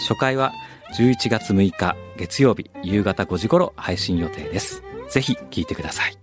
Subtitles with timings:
[0.00, 0.52] 初回は
[0.96, 4.82] 11月6日月曜日夕方5時頃配信予定です。
[5.08, 6.16] ぜひ聞いてください。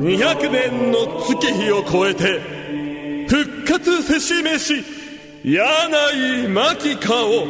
[0.00, 2.40] 200年の月日を超えて
[3.28, 4.82] 復活せしめし
[5.44, 7.46] 柳井真紀顔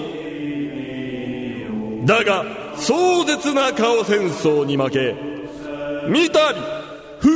[2.06, 2.44] だが
[2.76, 5.29] 壮絶な顔戦争に負け
[6.08, 6.60] 見たり
[7.20, 7.28] 封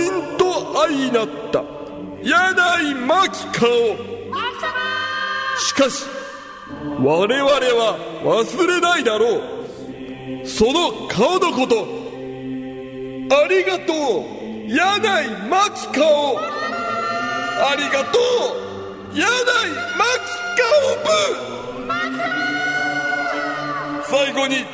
[0.00, 1.64] 印と相なった。
[2.22, 3.68] 柳井真紀顔
[5.58, 6.04] しかし
[7.00, 9.42] 我々は忘れないだろう。
[10.46, 11.86] その顔のこと。
[13.30, 14.38] ありがとう。
[14.68, 18.22] 柳井真紀顔ありがとう。
[19.14, 19.26] 柳井
[19.96, 20.68] 真紀顔
[21.04, 21.08] 部。
[24.04, 24.64] 最後に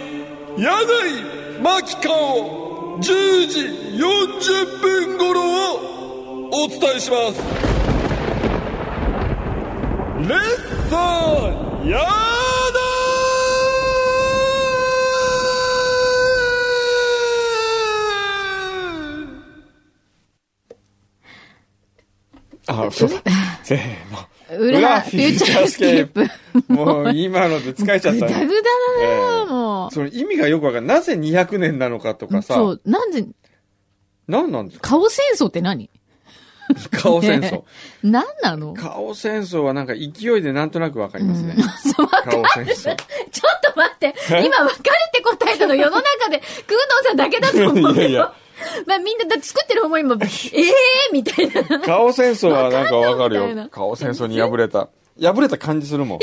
[0.57, 0.69] 柳
[1.21, 2.64] 井真紀顔
[2.99, 3.61] 10時
[3.99, 7.43] 40分頃をお伝えします
[10.29, 10.41] レッ
[10.89, 11.99] サーや
[22.67, 23.23] あ、そうだ。
[23.63, 23.79] せー
[24.11, 24.19] の。
[24.59, 26.73] 裏フューチャースケープ。
[26.73, 28.27] もう今ので疲れちゃったね。
[28.27, 29.54] ぐだぐだだな、ええ
[29.85, 30.97] もその意味がよくわかんない。
[30.99, 32.29] なぜ200年なのかとう。
[32.29, 32.55] かさ。
[32.55, 33.25] そう、なんで、
[34.29, 34.91] 何なんですか？
[34.91, 35.91] 顔戦争って何？
[37.03, 37.63] 顔戦争。
[38.03, 38.73] 何なの？
[38.75, 41.57] 顔戦争はなんか勢いでなんとなくわかりますね。
[41.97, 42.83] そう、わか顔戦争。
[42.85, 42.95] ちょっ
[43.73, 44.15] と待って。
[44.29, 47.91] 今、別れて答えたの世の中で、工藤さんだけだと思うよ。
[47.95, 48.33] いやいや
[48.87, 51.81] まあみんな、だ作ってる方も今、ええー、みたいな。
[51.81, 53.69] 顔戦争はなんかわかるよ。
[53.71, 54.89] 顔戦争に敗れた。
[55.21, 56.19] 敗れた感じするもん。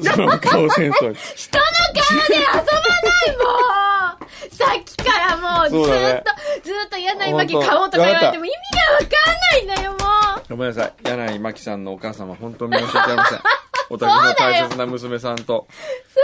[0.00, 1.20] 人の顔で遊ばないもん
[4.50, 6.22] さっきからもう、ずーっと、ね
[6.62, 9.08] ずーっと柳井真紀顔とか言われても意味がわかん
[9.40, 10.48] ないんだよ、もう。
[10.50, 10.92] ごめんなさい。
[11.04, 13.40] 柳井真紀さんのお母様、本当に申し訳ありません。
[13.92, 15.66] お宅の大切な娘さんと、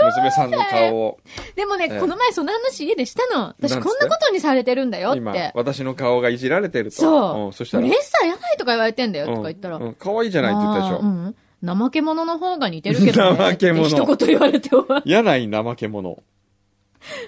[0.01, 1.19] 娘さんの顔を、
[1.55, 3.53] でもね、ええこの前その話家でしたの。
[3.59, 5.51] 私こんなことにされてるんだよっ今て、。
[5.53, 6.97] 私の顔がいじられてると。
[6.97, 7.49] そう。
[7.49, 7.83] んそしたら。
[7.83, 9.77] レッサーやないとか言われてんだよとか言ったら。
[9.77, 10.99] うんうん可愛いじゃないって言ったでしょ。
[10.99, 11.35] うん。
[11.65, 13.37] 怠け者の方が似てるけど、ね。
[13.37, 15.03] 怠け者一言言われて終わる。
[15.05, 16.23] 柳井怠け者。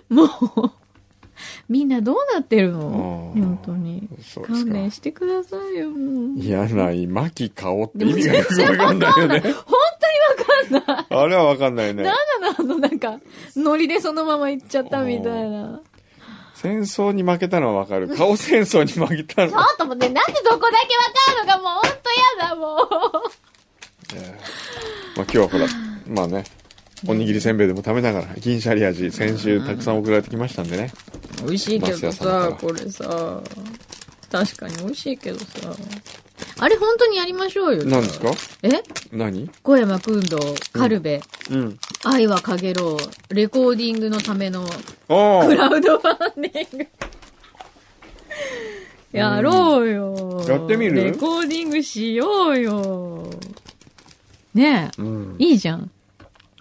[0.09, 0.27] もう、
[1.67, 3.33] みんなどうなってるの？
[3.35, 4.09] うん本当に。
[4.45, 4.91] 勘弁。
[4.91, 6.43] してくださいよ、もう。
[6.43, 9.39] 柳井真紀顔って意味がよくわかんないよね。
[9.39, 9.53] 本
[10.69, 11.05] 当にわかんない。
[11.09, 12.03] あれはわかんないね。
[12.03, 13.19] なんなのあの、なんか、
[13.55, 15.81] ノリでそのまま行っちゃったみたいな。
[16.55, 18.09] 戦争に負けたのはわかる。
[18.09, 21.95] 顔戦争に負けたのちょっともうね、なんでそこだけわかるのかもうほんと
[22.35, 23.31] やだ、もう。
[25.19, 25.67] まあ今日はほら、
[26.07, 26.45] まあね、
[27.05, 30.93] おにぎりせんべいでも食べながら、銀シャリ味、先週たくさん送られてきましたんでね。
[31.43, 33.43] 美味しいけどさこれさ、
[34.31, 35.45] 確かに美味しいけどさ。
[36.61, 37.83] あれ本当にやりましょうよ。
[37.83, 38.31] 何ですか？
[38.63, 38.69] え？
[39.11, 39.49] 何？
[39.61, 40.39] 小山くんど、
[40.71, 41.19] カルベ、
[41.51, 41.77] うん。
[42.05, 42.97] 愛はかげろ
[43.29, 44.63] う、レコーディングのための
[45.09, 46.87] あクラウドファンディング。
[49.11, 50.45] やろうよ。
[50.47, 50.95] やってみる？
[50.95, 53.29] レコーディングしようよ。
[54.53, 54.91] ねあ。
[54.97, 55.45] うんえ、。
[55.45, 55.89] いいじゃん。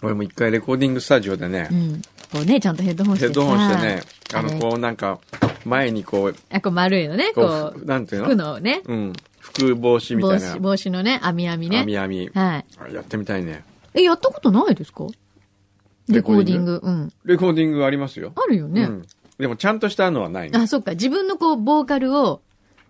[0.01, 2.01] 俺も一回レコーディングスタジオでねう、ん。
[2.31, 4.01] こうね、ちゃんとヘッドホンしてさヘッドホンしてね、
[4.33, 5.19] あの、れこうなんか、
[5.65, 9.13] 前にこう、あ、こう丸いのね、ここう、なんていうう、服ののね、うん。
[9.39, 10.59] 服帽子みたいな帽子、。
[10.59, 11.81] 帽子のね、網網ね。
[11.81, 12.29] 網網。
[12.29, 12.65] はい。
[12.79, 13.63] あやってみたいね。
[13.93, 15.05] え、やったことないですか？
[16.07, 16.79] レレコーディング？
[16.79, 16.87] グ。
[16.87, 17.13] うん。
[17.25, 18.31] レコーディングありますよ。
[18.35, 18.83] あるよね。
[18.83, 19.07] うん。
[19.37, 20.57] でもちゃんとしたのはないね。
[20.57, 20.91] あ、そっか。
[20.91, 22.41] 自分のこう、ボーカルを、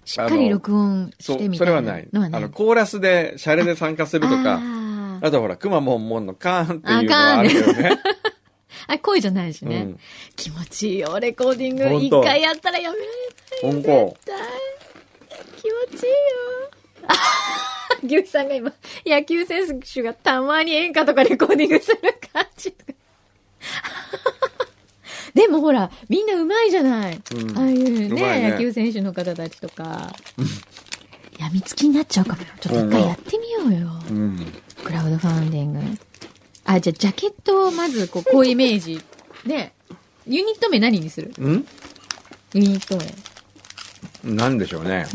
[0.06, 2.07] しっかり録音してみたいなそれはない。
[2.12, 2.42] のはない。
[2.42, 4.60] あの、コーラスで、シャレで参加するとか、
[5.21, 8.00] あとほら、くまモンモンのカーンっていうのはあるよね。
[8.88, 9.77] あ、声 じゃないしね。
[9.77, 10.00] うん
[10.36, 12.06] 気持ちいいよ、レコーディング。
[12.06, 13.74] 一回やったらやめられない。
[13.74, 14.39] ほんと絶対。
[15.57, 15.63] 気
[15.94, 16.16] 持ちいいよ。
[17.07, 17.13] あ
[18.04, 18.71] 牛さんが今、
[19.06, 21.98] 野球選手がたまに演歌とかレコーディングする
[22.31, 22.94] 感じとか。
[25.33, 27.21] でもほら、みんな上手いじゃない。
[27.36, 30.13] うんああいうねね野球選手の方たちとか。
[31.39, 32.48] やみつきになっちゃうかもよ。
[32.60, 33.89] ちょっと一回やってみようよ。
[34.10, 34.54] うん。
[34.84, 35.80] クラウドファンディング。
[36.66, 39.02] あ、じゃあ、ジャケットをまず、こう、こういうイメージ。
[39.46, 39.74] で、
[40.28, 41.34] ユニット名何にする？
[41.40, 41.68] うん？
[42.54, 42.98] ユニット
[44.24, 44.36] 名。
[44.36, 45.06] なんでしょうね。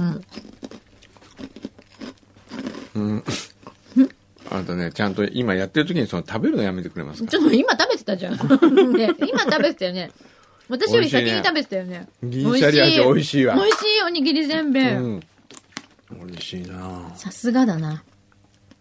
[2.94, 3.24] うん。
[4.50, 7.30] あとね、ちゃんと今やってる時にその食べるのやめてくれますか？
[7.30, 8.34] ちょっと今食べてたじゃん。
[8.94, 10.10] ね、今食べてたよね。
[10.68, 12.08] 私より先に食べてたよね。
[12.22, 14.94] 銀シャリ味美味しいわ美味しいおにぎりせんべい。
[14.94, 15.20] うん。
[16.10, 18.02] 美味しいなさすがだな。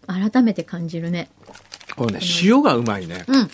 [0.07, 1.29] 改めて感じるね。
[1.95, 3.25] これね、塩がうまいね。
[3.27, 3.49] うんうん。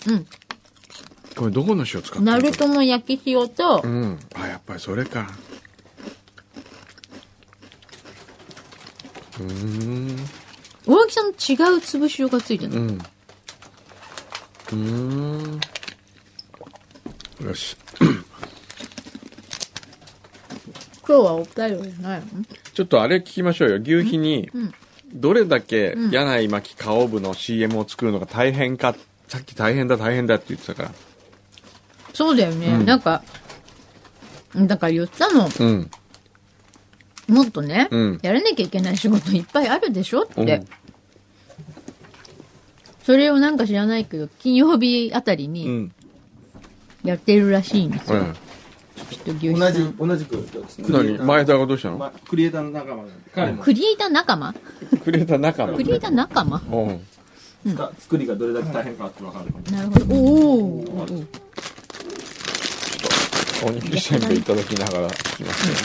[1.36, 4.18] これどこの塩使ってるナルトの焼き塩とう、ん。
[4.34, 5.30] あ、やっぱりそれか。
[9.38, 10.16] うーん。
[10.86, 12.80] 大きさの違う粒塩がついてるの？
[12.80, 12.88] うん。
[12.88, 14.76] うー
[15.56, 15.60] ん。
[17.46, 17.76] よし。
[21.06, 22.26] 今日はお便りじゃないの？
[22.74, 23.76] ちょっとあれ聞きましょうよ。
[23.80, 24.72] 牛皮にん、
[25.12, 28.94] どれだけ柳井真紀顔部の CM を作るのが大変か、
[29.28, 30.92] さっき大変だ大変だって言ってたから。
[32.12, 32.66] そうだよね。
[32.68, 33.22] うんなんか、
[34.56, 35.48] だから言ったの。
[35.58, 35.90] うん。
[37.28, 40.40] もっとね、うんやらなきゃいけない仕事いっぱいあるでしょって。
[40.42, 40.68] うん
[43.02, 45.92] それをなんか知らないけど、金曜日あたりうにん。
[47.02, 48.18] やってるらしいんですよ。
[48.20, 48.36] うん。
[49.10, 50.36] きっと牛同じ同じく、
[50.88, 51.18] 何？
[51.18, 51.98] 前田がどうしたの？
[51.98, 54.54] まクリエイターの仲間なんで、彼もクリエイター仲間？
[55.04, 55.82] くれた中のク。
[55.82, 56.62] リエイター仲間？
[56.70, 57.00] うん。
[57.98, 59.76] 作りがどれだけ大変かってわかるかも。
[59.76, 60.14] なるほど。
[60.14, 61.26] おお。
[63.66, 65.80] おにぎりせんべいいただきながら聞きますよね。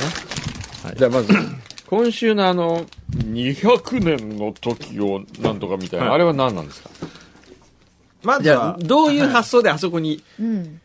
[0.83, 0.95] はい。
[0.95, 1.33] じゃあまず、
[1.87, 2.85] 今週のあの、
[3.17, 6.89] 200年の時をなんとかみたいな、はいあれは何なんですか
[8.23, 10.79] まずじゃあは、、どういう発想であそこに、うん。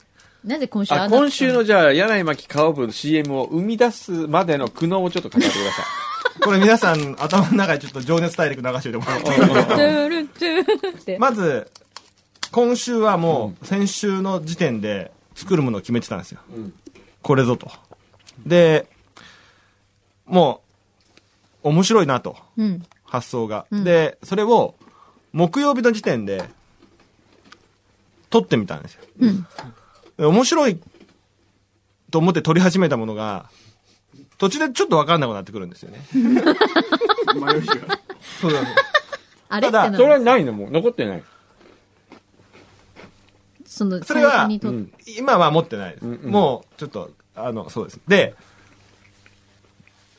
[0.45, 5.85] なぜ今週あ、今週のじゃあ、柳井真紀顔部の CM を生み出すまでの苦悩をちょっと語ってくださ
[6.41, 9.23] これ皆さん頭の中でちょっと情熱大陸流しておいてもらっ
[11.05, 11.19] て。
[11.19, 11.71] まず、
[12.51, 16.41] 今週はもう、先週の時点で作るものを決めてたんですよ。
[17.23, 17.71] これぞと。
[18.47, 18.87] で、
[20.27, 20.63] も
[21.63, 22.83] う、面白いなと、うん。
[23.05, 23.67] 発想が。
[23.75, 24.75] んで、それを、
[25.33, 26.43] 木曜日の時点で、
[28.31, 29.03] 撮ってみたんですよ。
[30.27, 30.81] 面白い
[32.11, 33.51] と思って撮り始めたものが、
[34.39, 36.01] 途中でちょっと分かんなくなってくるんですよね。
[36.15, 36.25] 迷い
[37.67, 37.99] が。
[38.41, 38.69] そうだね。
[39.49, 39.69] あれ？
[39.69, 40.01] ってただない。
[40.01, 40.53] それはないの？
[40.53, 41.23] もう残ってない。
[43.67, 46.07] その、それは最初にとっうん今は持ってないです。
[46.07, 48.01] うんうんもう、ちょっと、あの、そうです。
[48.09, 48.35] で、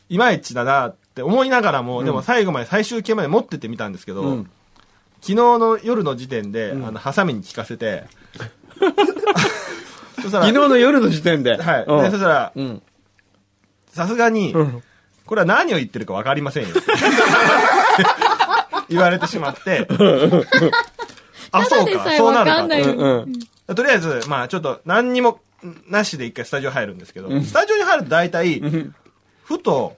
[0.09, 4.51] いまいちだなって思いながらも、でも最後まで最終形まで持ってってみたんですけど、うん
[5.23, 8.05] 昨日の夜の時点で、んあの、ハサミに聞かせて、
[10.21, 11.57] そしたら、昨日の夜の時点で。
[11.57, 11.85] はい。
[11.85, 12.81] うんで、そしたら、うん。
[13.91, 14.83] さすがに、うん
[15.31, 16.75] これは何を言ってるか分かりませんよ。
[18.89, 19.87] 言われてしまって、
[21.51, 22.99] あ、そうか、ただでさえそうなるかと分かんないうん
[23.67, 23.75] うん。
[23.75, 25.39] とりあえず、まあちょっと何にも
[25.87, 28.61] なしで一回スタジオ入るんですけど、スタジオに入ると大体、
[29.45, 29.95] ふと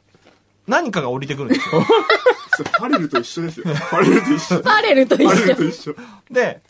[0.67, 1.81] 何かが降りてくるんですよ。
[1.81, 3.65] ファレルと一緒ですよ。
[3.65, 4.59] ファレルと一緒。
[4.59, 5.67] パレルと一ファレルと緒。
[5.67, 5.95] 一緒。
[6.29, 6.61] で、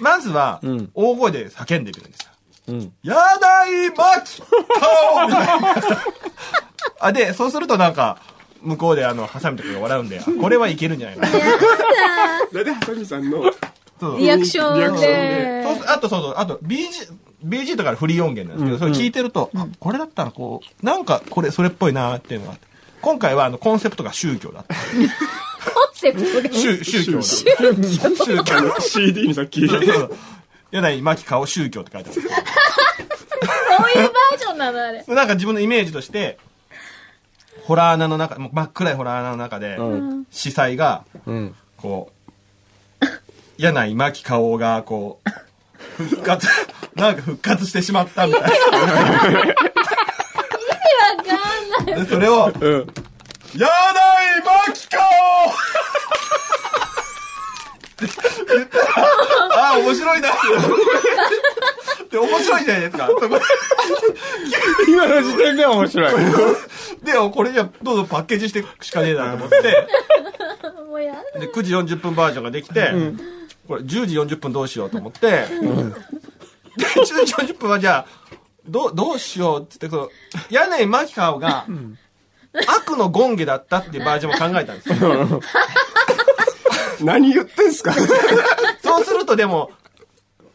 [0.00, 2.32] まずはうん、大声で叫んでみるんですよ。
[2.68, 2.92] うん。
[3.02, 5.74] やだいまき顔みたいな。
[7.00, 8.18] あ、で、そうするとなんか、
[8.62, 11.32] 向こうであの、ハサミとかが笑うんで、あこれはいけるんじゃないかな。
[12.52, 13.44] 大体、ハサミさんの、
[14.00, 15.62] そうリアクションリアクションで。
[15.64, 17.12] そうすあとそうそう、あと BG、
[17.44, 22.66] BG とかのフリー音源なんですけど、それ聞いてると、あ、これだったらこう、なんかこれ、それっぽいなっていうのがあって。
[23.02, 24.74] 今回はあの、コンセプトが宗教だった。
[24.74, 26.54] コンセプトが。
[26.54, 27.22] 宗宗教だ。
[27.22, 27.44] 宗
[28.44, 28.56] 教。
[28.56, 30.16] あ の、CD にさっき、そうそう
[30.74, 35.04] 柳井真紀顔宗教って書いてあるそういうバージョンなのあれ。
[35.06, 36.36] なんか自分のイメージとして、
[37.62, 41.54] ホラー穴の中、もう真っ暗いホラー穴の中で、ん司祭が、うん。
[41.76, 42.10] こ
[43.00, 43.06] う、
[43.56, 46.48] 柳井真紀顔が、こう、復活、
[46.96, 48.48] なんか復活してしまったみたいな。
[48.48, 49.28] わか
[51.82, 52.04] んない。
[52.04, 52.94] で、それを、うん。
[53.56, 54.96] やだいマキコ
[59.56, 60.30] ああ、面白いな。
[62.10, 63.06] で、面白いじゃないですか。
[63.08, 63.40] そ こ
[64.88, 66.14] 今の時点では面白い。
[67.04, 69.88] で、これじゃどうぞパッケージしていくしかねえなと思って、
[70.88, 71.40] もうやだ。
[71.40, 72.92] で、9時40分バージョンができて、
[73.68, 75.46] これ10時40分どうしようと思って、で、
[76.86, 78.34] 10時40分はじゃあ、
[78.66, 80.10] どう、どうしようって言って、その、
[80.50, 81.66] 柳井真紀顔が、
[82.66, 85.40] 悪のゴンゲだったっていうバージョンも考えたんですよ。
[87.00, 87.92] 何言ってんすか？
[88.82, 89.70] そうするとでも、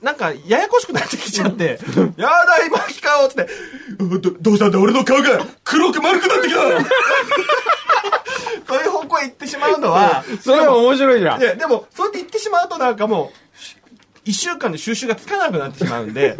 [0.01, 1.79] なんか、ややこしくなってきちゃって、
[2.15, 3.47] やだ、今聞かおうって
[3.97, 6.59] ど、どうしたんだ俺の顔が黒く丸くなってきた
[8.67, 11.41] そういう方向へ行ってしまうのは、それは面白いじゃん。
[11.41, 13.75] いや、でも、そうやって言ってしまうとなんかもう、し
[14.25, 16.37] 一週間で収集がつかなくなってしまうんで、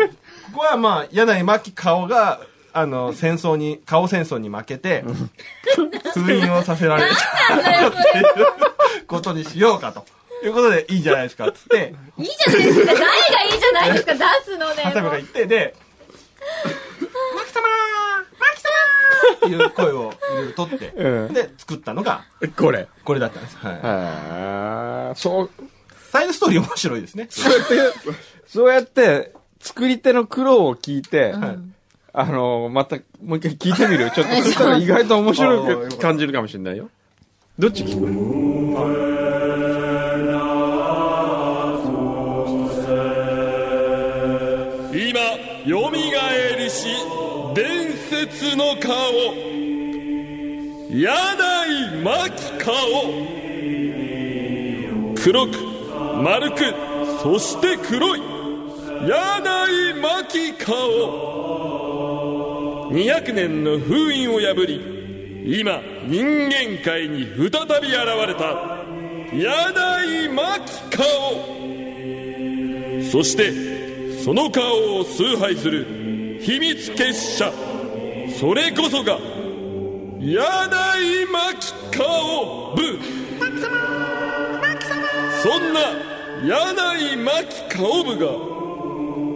[0.53, 2.39] ここはまあ、柳井真紀顔が
[2.73, 5.03] あの、戦争に、顔戦争に負けて、
[6.13, 8.21] 封印をさせられたってい
[9.01, 10.05] うことにしようかと。
[10.43, 12.85] いうことで、いいじゃないですか、つって、いいじゃないですか。
[12.85, 13.05] 誰が
[13.43, 14.83] いいじゃないですか、出すのね。
[14.83, 15.75] ハサミが言って、で、
[17.35, 17.61] マキ様
[18.39, 22.23] マキ様っていう声をいろいろ取って、うんで、作ったのが、
[22.55, 22.87] これ。
[23.03, 23.57] これだったんです。
[23.57, 23.73] はい。
[23.73, 25.49] へーそう、
[26.09, 27.27] サイドストーリー面白いですね。
[27.29, 28.09] そうやって、
[28.47, 31.57] そうやって、作り手の苦労を聞いて、はい
[32.13, 36.89] あの、また、もう一回聞いてみる ちょっと、そしたら意外と面白く感じるかもしれないよ。
[37.57, 39.59] どっち聞く？
[44.91, 45.19] 今
[45.65, 46.85] よみがえりし
[47.55, 48.93] 伝説の顔。
[50.91, 52.73] 柳井真紀顔。
[55.23, 55.51] 黒く
[56.23, 56.57] 丸く
[57.21, 58.21] そして黒い。
[59.01, 60.73] 柳井真紀顔
[62.89, 67.47] 200年の封印を破り今人間界に再
[67.81, 68.83] び現れた
[69.33, 71.05] 柳井真紀顔
[73.11, 73.53] そして
[74.23, 77.53] その顔を崇拝する秘密結社。
[78.39, 79.19] それこそが
[80.19, 82.81] 柳井真紀顔部
[85.43, 85.79] そんな
[86.45, 88.27] 柳井真紀顔部が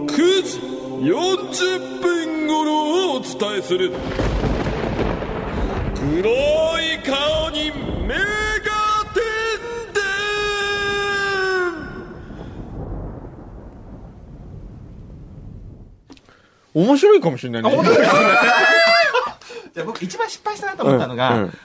[0.07, 0.60] 9時
[1.01, 2.23] 40分
[3.24, 3.92] 伝えする。
[5.96, 6.30] 黒
[6.82, 7.72] い顔に
[8.06, 8.22] 目が
[9.13, 16.86] 点々。
[16.89, 17.70] 面白いかもしれないね。
[19.74, 21.58] じゃあ僕一番失敗したなと思ったのが、うんうん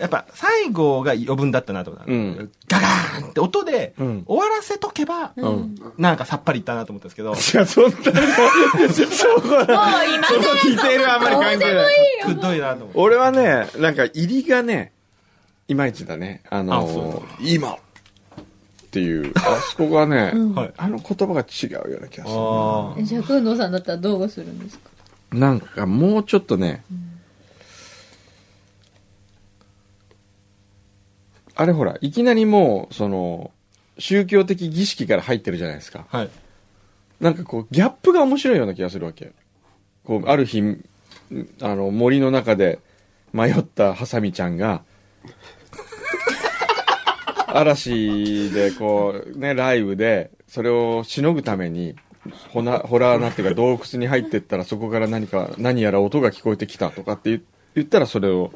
[0.00, 2.50] やっぱ最後が余分だったなと思ったの、うん。
[2.68, 4.24] ガガーンって音でん。
[4.26, 5.74] 終わらせとけば、うん。
[5.98, 8.06] なんかさっぱりいったなと思ったんですけど、いや、そんな、そこ
[9.48, 11.94] もう今そこ聞いているあんまり関係ない。
[12.24, 12.92] くどいなと思って。
[12.94, 14.92] 俺はね、なんか入りがね、
[15.68, 16.42] いまいちだね。
[16.48, 17.76] あのあそ今っ
[18.90, 20.72] ていう、あそこがね、はい。
[20.76, 22.36] あの言葉が違うような気がする。
[22.36, 24.90] あじゃあ、くんのさんだったらどうするんですか？
[25.32, 26.82] なんかもうちょっとね、
[31.58, 33.50] あれほら、いきなりもう、その、
[33.98, 36.06] 宗教的儀式から入ってるじゃないですか。
[36.08, 36.30] はい。
[37.20, 39.32] なんかこう、ギャップが面白いような気がするわけよ。
[40.04, 40.84] こう、ある日、ん
[41.60, 42.78] あの、森の中で
[43.32, 44.84] 迷ったハサミちゃんが、
[47.48, 51.96] 嵐でこう、ね、ライブで、それをしのぐために、
[52.50, 57.42] ホナホラーなっていうか洞窟に入ってったらそこから何か、何やら音が聞こえてきたとかって言
[57.74, 58.52] 言ったらそれを、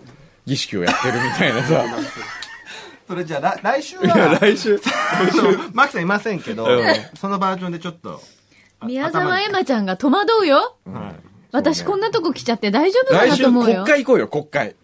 [0.47, 1.85] 儀式をやってるみたいなさ。
[3.12, 4.81] それじゃあ来来週いや、は、来週。
[5.75, 6.83] マキさんいませんけど、うん
[7.21, 8.23] そのバージョンでちょっと、
[8.81, 10.76] あ宮沢エマちゃんが戸惑うよ。
[10.87, 11.26] はい。
[11.52, 13.87] 私こんなとこ来ちゃって大丈夫か来週、なと思うよ国。
[13.87, 14.76] 会行こうよ、国会。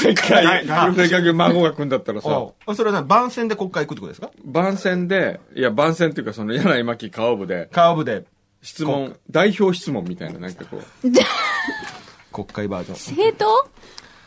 [0.00, 2.28] せっかく、せっかく孫が組んだったらさ。
[2.66, 4.30] あそれはね番宣で国会行くってことですか？
[4.44, 8.24] 番宣で、いや、番宣っていうか、その、柳井真紀顔部で、カーブで
[8.62, 11.10] 質問、代表質問みたいな、なんかこう、
[12.32, 12.94] 国会バージョン。
[12.94, 13.68] 政党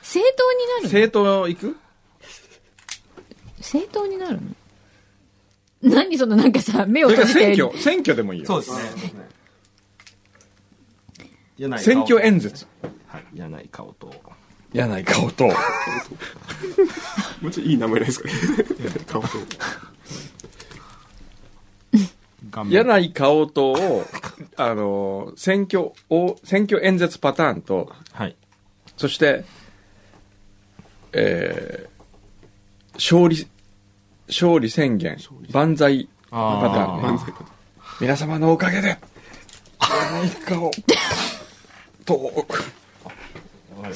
[0.02, 0.84] 政党になるの？
[0.84, 1.78] 政党行く？
[3.62, 4.40] 政党になる
[5.84, 5.92] の？
[5.96, 7.40] 何そのなんかさ、目を閉じて。
[7.40, 8.46] か選挙、選挙でもいいよ。
[8.46, 8.96] そうです
[11.58, 11.80] ね。
[11.80, 12.68] 選挙演説。
[13.08, 13.26] はい。
[13.34, 14.14] 柳井顔と。
[14.74, 15.54] 柳井顔と、も
[17.50, 18.34] うちょいい名前ないですかね。
[19.06, 19.28] 顔と。
[22.52, 24.06] 顔面柳井顔とを、
[24.56, 28.36] あの、選挙を、選挙演説パターンと、はい。
[28.96, 29.44] そして、
[31.12, 33.46] えー、勝利、
[34.32, 35.18] 勝利宣言、
[35.52, 37.20] 万歳パターンね。
[38.00, 38.98] 皆様のおかげで、
[39.78, 40.72] 柳井顔
[42.06, 42.46] と、こ
[43.84, 43.90] れ、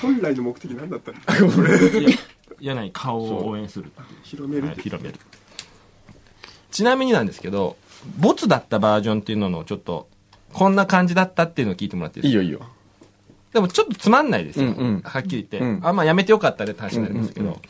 [0.00, 1.20] 本来の目的何だったんだ
[2.58, 3.92] 柳井顔を応援する。
[3.96, 4.80] はい広めるって。
[4.80, 5.18] 広める。
[6.70, 7.76] ちなみになんですけど、
[8.18, 10.08] ボツだったバージョンっていうののちょっと、
[10.54, 12.42] こんな感じだったっていうのを聞いてもらっていいですか？
[12.42, 12.66] いいよいいよ。
[13.52, 14.68] でもちょっとつまんないですよ。
[14.68, 15.58] うんうんはっきり言って。
[15.58, 17.60] うんあ、まあやめてよかったねって話になるんですけど、うんうん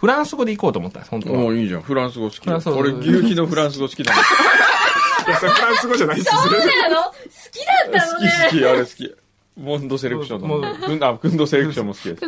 [0.00, 1.38] フランス語で行こうと思ったんです、本当は。
[1.40, 1.82] もういいじゃん。
[1.82, 2.42] フランス語好きだ。
[2.44, 4.22] フランス語俺、牛皮のフランス語好きだもん。
[5.28, 6.40] いや、それフランス語じゃないですよ。
[6.40, 6.96] それなの？
[7.02, 7.12] 好
[7.52, 9.14] きだったの好き好き、あれ好き。
[9.56, 11.06] モンドセレクションの。
[11.08, 12.20] あ、くんどセレクションも好きです。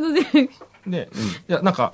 [0.87, 1.09] で、
[1.49, 1.93] いや、なんか、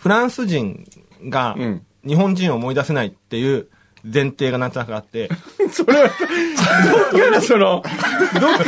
[0.00, 0.84] フランス人
[1.28, 3.68] がうん日本人を思い出せないっていう
[4.04, 5.28] 前提がなんとなくあって、
[5.72, 7.82] それは、どっからその、
[8.40, 8.64] どっか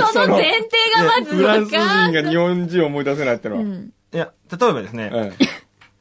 [0.00, 1.78] らその前提がまずフランス人
[2.12, 3.62] が日本人を思い出せないってのは。
[3.62, 5.32] うんいや、例えばですね、え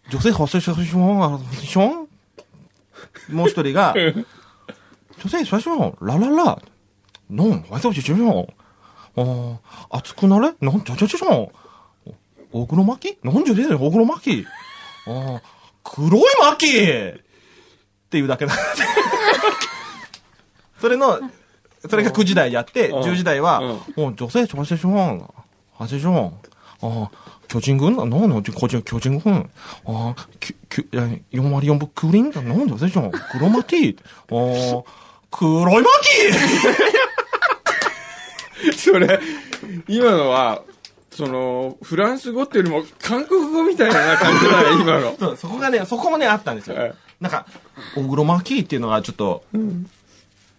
[0.10, 0.86] 女性発生者ション、
[1.56, 2.08] ショ
[3.32, 3.94] ンもう一人が、
[5.24, 6.62] 女性最初のラララ、
[7.30, 8.20] なん、わざわざじゃん。
[8.20, 9.58] あー
[9.90, 10.54] 熱くなれ？
[10.62, 11.48] なんちゃちゃちゃじゃん。
[12.52, 13.24] 大黒巻き？
[13.26, 14.48] なんじゃねえよ、大黒巻き。
[15.08, 15.42] あー
[15.84, 16.82] 黒い巻きっ
[18.10, 18.62] ていうだけなんで。
[20.80, 21.20] それの、
[21.90, 23.62] それが9時台やって、10時台は、
[23.96, 25.30] もう女性調子じゃん。
[25.80, 26.16] あじゃん。
[26.16, 27.10] あー
[27.52, 27.98] 巨人軍？
[27.98, 29.50] なんなん巨人、巨人軍？
[29.86, 32.42] ああ、ききえ4割4分クリーンだ？
[32.42, 33.12] なんでじゃん。
[33.12, 34.00] 黒巻き？
[34.30, 34.84] あー
[35.30, 35.86] 黒い巻
[38.72, 38.78] き？
[38.80, 39.20] それ、
[39.90, 40.62] 今のは、
[41.12, 45.16] その、フランス語っていうよりも、韓国語みたいな感じだね、 今の。
[45.20, 46.94] そう、そこがね、そこもね、あったんですよはい。
[47.20, 47.46] なんか、
[47.98, 49.44] 大黒巻きっていうのがちょっと、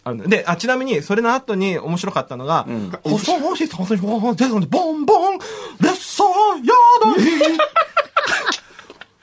[0.04, 2.66] あので、あ、ちなみに、それの後に面白かったのが、
[3.04, 5.38] おそろしさせボン、ゼロでボンボン、
[5.80, 6.26] レッサー
[6.59, 6.75] や
[7.14, 7.59] だい。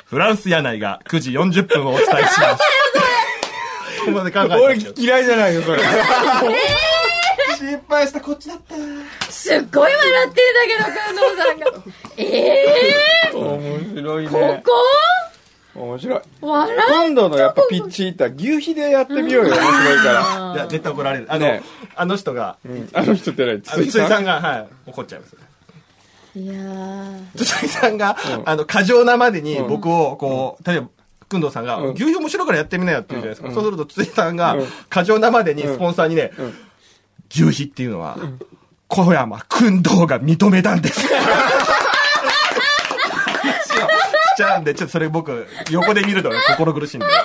[0.05, 2.63] フランス柳が9時40分をお伝えします。
[3.99, 5.83] ここまで考え俺嫌いじゃないよ、それ。
[7.57, 8.75] 失敗したこっちだった。
[9.31, 11.65] すっごい笑ってるんだけど、くんどうさんが。
[12.17, 14.63] ええ面白いー、こね。
[14.65, 14.71] こ？
[15.83, 16.21] 面白い。
[16.41, 20.53] 笑今度のやっぱピッチヒッター、牛皮でやってみようよ、面白いから。
[20.55, 21.25] いや、絶対怒られる。
[21.29, 21.61] あの、ね
[21.95, 22.89] あの人が、うん。
[22.93, 23.61] あの人って何？
[23.67, 24.23] あの筒井さん？
[24.23, 25.35] が、はい、怒っちゃいます。
[26.35, 27.19] ういやー。
[27.35, 28.49] 筒井さんが、うん。
[28.49, 30.89] あの、過剰なまでに僕を、こう、例えば、
[31.27, 31.93] くんどうさんが、うん。
[31.93, 33.47] 牛皮面白いからやってみなよって言うじゃないですか。
[33.49, 33.53] うん。
[33.53, 36.31] そうすると、筒井さんがうん、過剰なまでにスポンサーにね、ん。
[37.31, 38.17] 牛皮っていうのは、
[38.87, 41.07] 小山くんどうが認めたんです。
[44.39, 47.05] しちゃうんで、ちょっとそれ僕、横で見るとね、心苦しいんで。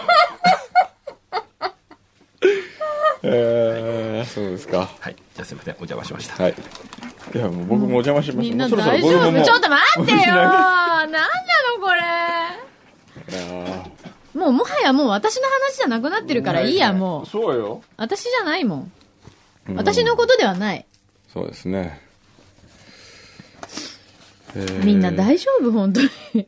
[3.23, 4.90] えー、そうですか。
[5.00, 5.14] はい。
[5.14, 6.42] じゃあすいません、お邪魔しました。
[6.42, 6.54] はい。
[7.35, 8.42] いや、もう僕もお邪魔しました。
[8.42, 9.44] みんな大丈夫？
[9.44, 11.28] ちょっと待ってよ ーなんなの
[11.80, 12.00] これ。
[13.33, 13.85] いや
[14.35, 17.26] もうもはやもう私の話じゃなくなってるからいいや、もう。
[17.26, 17.83] そうよ。
[17.97, 18.92] 私じゃないもん。
[19.68, 20.85] うん私のことではない。
[21.33, 22.02] そうですね。
[24.56, 25.71] えーみんな大丈夫？
[25.73, 26.47] 本当に。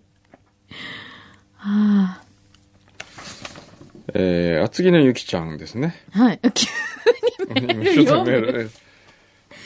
[1.66, 2.20] は
[4.14, 5.96] えー、厚木のゆきちゃんですね。
[6.14, 6.18] あ。
[6.20, 6.40] はい。
[6.54, 8.30] 急にメール読む。
[8.30, 8.70] メール、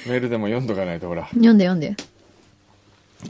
[0.07, 1.27] メールでも読んどかないとほら。
[1.29, 1.95] 読んで読んで。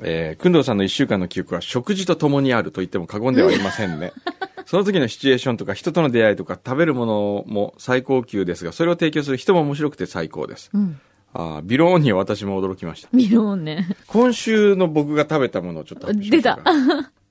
[0.02, 4.12] えー、くんどうさんの一週間の記憶は食事と共にあると言っても過言ではありませんね。
[4.66, 10.70] その時のシチュエーションとか人との出会いとか食べるものも最高級ですが、それを提供する人も面白くて最高です。
[10.72, 11.00] うん。
[11.32, 13.08] あービローンには私も驚きました。
[13.12, 13.96] 見るもんね。
[14.06, 16.58] 今週の僕が食べたものをちょっと出た。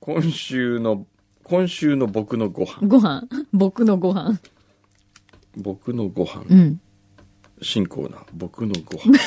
[0.00, 1.06] 今週の、
[1.50, 2.78] 今週の僕のご飯。
[2.86, 3.26] ご飯。
[3.52, 4.38] 僕のご飯。
[5.56, 6.44] 僕のご飯。
[6.48, 6.80] うん。
[7.60, 9.18] 新コーナー、僕のご飯。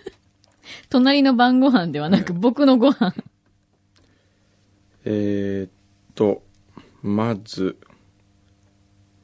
[0.90, 3.14] 隣の晩ご飯ではなく、僕のご飯。
[5.06, 5.70] えーっ
[6.14, 6.42] と、
[7.02, 7.78] まず、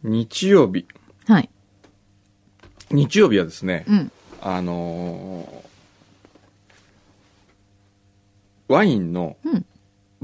[0.02, 0.87] 日曜日。
[1.26, 1.50] はい。
[2.90, 4.12] 日曜日はですね、うん。
[4.40, 5.64] あのー
[8.66, 9.66] ワインのうん、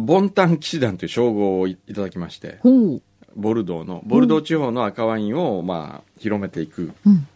[0.01, 2.59] ボンタン騎士団という称号をいいただきまして。
[3.37, 7.27] ボルドーの、ボルドー地方の赤ワインを、まあ、広めていく、うん。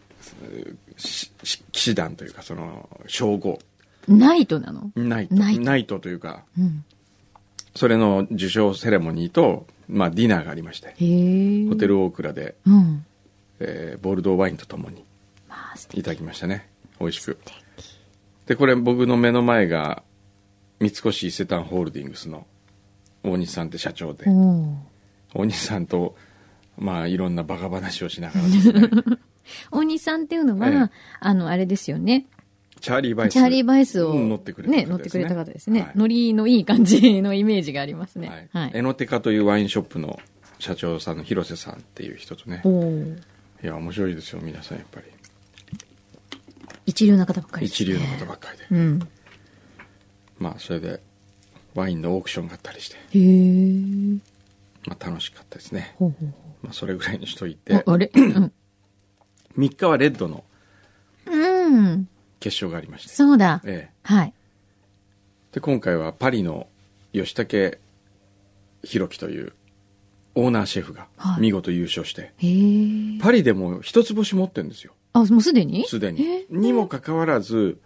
[0.97, 1.31] 騎
[1.71, 3.59] 士団というか、その、称号。
[4.07, 4.91] ナイトなの？
[4.95, 5.35] ナイト。
[5.35, 6.83] ナイトというか、うん。
[7.75, 10.89] それの受賞セレモニーと、まあ、ディナーがありまして。
[11.69, 13.05] ホテルオークラで、うん。
[13.59, 15.03] えーボルドーワインとともに。
[15.93, 16.67] いただきましたね。
[16.99, 17.37] 美味しく。
[18.45, 20.03] で、これ僕の目の前が、
[20.79, 22.45] 三越伊勢丹ホールディングスの
[23.25, 24.25] 大西さんって社長で、
[25.33, 26.15] 大西さんと、
[26.77, 28.89] まあ、いろんなバカ話をしながらですね、
[29.71, 32.25] 大西さんっていうのは、ええあの、あれですよね。
[32.81, 33.33] チャーリー・バイス。
[33.33, 35.81] チャーリー・バイスを、うん乗ってくれた方ですねね、乗ってくれた方ですね。
[35.81, 38.47] はいノリのいい感じのイメージがありますね。
[38.51, 38.71] ははいい。
[38.77, 40.19] エノテカというワインショップの
[40.59, 42.61] 社長さんの広瀬さんっていう人とね
[43.63, 45.07] いや面白いですよ皆さんやっぱり
[46.85, 48.99] 一流な方ばっかりです、一流の方ばっかりで、うん。
[50.37, 51.01] まあそれで
[51.75, 54.17] ワインのオークションがあったりして、へえ。
[54.87, 56.33] まあ、楽しかったですね、ほうほう
[56.63, 57.73] まあ、それぐらいにしといて。
[57.75, 58.09] ああれ？
[58.15, 58.51] うん。
[59.57, 60.43] 3日はレッドの
[61.27, 62.07] うん。
[62.39, 63.61] 決勝がありまして、そうだ。
[63.65, 64.33] ええ、はい。
[65.51, 66.67] で今回はパリの
[67.13, 67.77] 吉武
[68.83, 69.53] 弘樹という
[70.35, 73.19] オーナーシェフがはい見事優勝して、へえ。
[73.21, 75.85] パリでも一つ星持ってるんですよあ、もうすでに？
[75.87, 76.45] すでへにえ。
[76.49, 77.79] にもかかわらず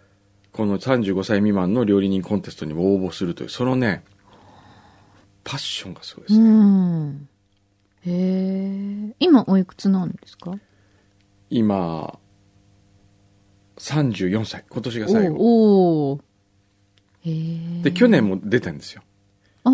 [0.52, 4.02] この35歳未満の料理人コンテストにも応募するというそのね
[5.44, 7.28] パッションがすごいでうすね、ん。
[8.06, 9.14] へえ。
[9.20, 10.58] 今おいくつなんですか？
[11.50, 12.18] 今
[13.78, 16.20] 34歳今年が最後おおー。
[17.22, 17.82] へえ。
[17.82, 19.02] で去年も出たんですよ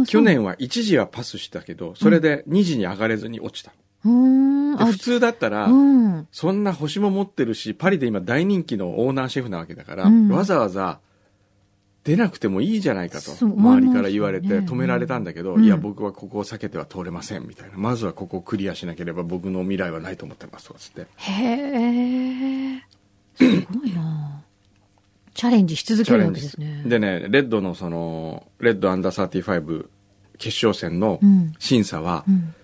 [0.07, 0.21] 去。
[0.21, 3.86] 年は1時はパスしたけどそれで2時に上がれずに落ちた、うーん。
[4.03, 6.29] 普通だったら、うん。
[6.31, 11.01] そんな星も持ってるし、パリで今大人気のオーナーシェフなわけだから、うんわざわざ
[12.05, 17.77] 出なくてもいいじゃないかと、周りから言われて止められたんだけど、うんいや、僕はここを避けては通れません、みたいな。
[17.77, 21.07] まずはここをクリアしなければ僕の未来はないと思ってます、とかつって。
[21.17, 22.83] へえ。
[23.35, 24.41] すごいな
[25.35, 26.85] チャレンジし続けるわけですね。
[26.87, 29.87] でね、レッドのその、レッドアンダー35
[30.39, 32.55] 決勝戦のうん審査はう、ん。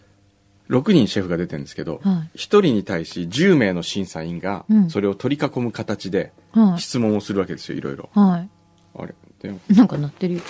[0.72, 8.10] 6人シェフが出てるんですけど、は1人に対し10名の審査員がうん、それを取り囲む形では質問をするわけですよ、いろいろ。
[8.14, 8.18] い。
[8.18, 8.46] は
[8.94, 9.14] あれ？
[9.40, 9.54] で。
[9.68, 10.40] なんか鳴ってるよ。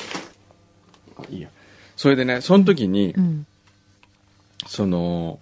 [1.19, 1.49] あいいや。
[1.97, 3.47] それでね、その時にう、ん。
[4.67, 5.41] その、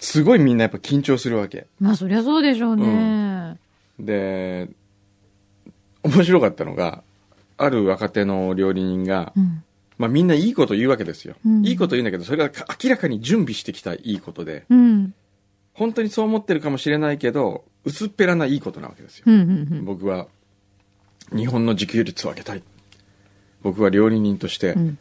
[0.00, 1.66] すごいみんなやっぱ緊張するわけ。
[1.80, 3.58] まあ、そりゃそうでしょうね。
[3.98, 4.68] で、
[6.02, 7.02] 面白かったのが、
[7.56, 9.64] ある若手の料理人が、うん。
[9.98, 11.36] まあみんないいこと言うわけですよ。
[11.44, 15.14] うんいいこと言うんだけど、それはか明らかに準備してきたいいことで、うん。
[15.72, 19.24] 本当にそう思ってるかもしれないけど、薄っぺらないいことなわけですよ。
[19.26, 19.40] うん。
[19.40, 19.42] う
[19.74, 19.84] ん。
[19.84, 20.28] 僕は、
[21.34, 22.62] 日本の自給率を上げたい。
[23.62, 24.98] 僕は料理人としてう、ん。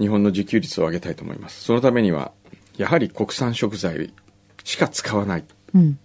[0.00, 1.62] 日本の自給率を上げたいと思います。
[1.62, 2.32] そのためには、
[2.76, 4.12] やはり国産食材
[4.64, 5.44] しか使わない。
[5.74, 5.98] うん。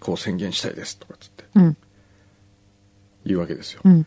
[0.00, 0.98] こう宣言したいです。
[0.98, 1.76] とかつってうん。
[3.24, 3.80] 言うわけですよ。
[3.84, 4.06] うん。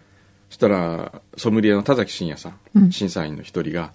[0.52, 3.94] そしたら、ソムリエの田崎真也さん、うん審査員の一人が、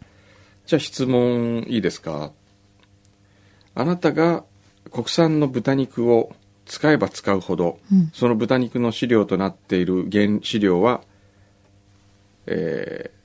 [0.65, 2.33] じゃあ質問いいですか
[3.75, 4.43] あなたが
[4.91, 11.03] 国産の豚肉を使えば使うほど、うんその豚肉の飼料となっている原飼料は、
[12.47, 13.17] えー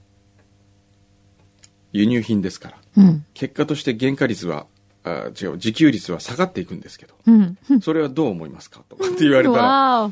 [1.93, 3.03] 輸入品ですから。
[3.03, 3.25] うん。
[3.33, 4.65] 結果として原価率は、
[5.03, 7.57] あ違う、自給率は下がっていくんですけど、うん。
[7.81, 8.81] それはどう思いますか？
[8.87, 10.11] とかって言われたら、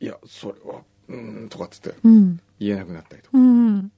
[0.00, 2.40] いや、それは、うーん、とかっつってうん。
[2.58, 3.38] 言えなくなったりとか。
[3.38, 3.92] うん。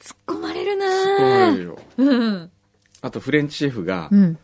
[0.00, 2.50] 突っ込まれるなそうようん。
[3.00, 4.38] あとフレンチシェフがうん。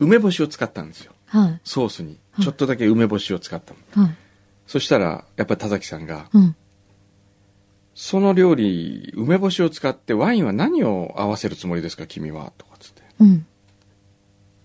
[0.00, 1.12] 梅干しを使ったんですよ。
[1.26, 1.60] はい。
[1.64, 2.18] ソースに。
[2.40, 4.04] ちょっとだけ梅干しを使ったの。
[4.04, 4.16] はい。
[4.66, 6.56] そしたら、やっぱり田崎さんが、うん。
[7.94, 12.52] その料理、梅干しを使ってワインは何を合わせるつもりですか、君は？
[12.58, 13.02] とかっつって。
[13.20, 13.46] うん。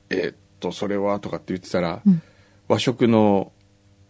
[0.10, 1.20] えーっと、それは？
[1.20, 2.22] とかって言ってたら、うん
[2.70, 3.54] 和食の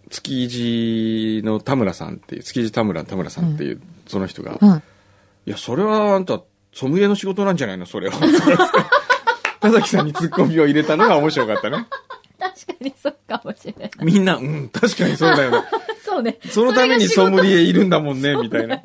[0.09, 5.49] 築地の田村さんっていう、築地田村田村さんっていう、その人が、はい。
[5.49, 6.41] いや、それはあんた、
[6.73, 8.17] ソムリエの仕事なんじゃないのそれは。
[9.59, 11.87] 田崎さんにツッコミを入れたのが面白かったね。
[12.39, 13.91] 確かにそうかもしれない。
[14.01, 15.63] みんな、うん、確かにそうだよね。
[16.03, 16.37] そうね。
[16.49, 18.81] そのためにソムリエいるんだもんね、みたいな。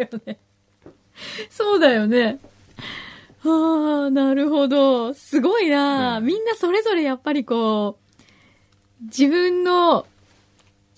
[1.50, 2.38] そうだよね。
[3.44, 5.14] はあ、なるほど。
[5.14, 10.06] すごいな、うんみんなそれぞれやっぱりこう、自分の、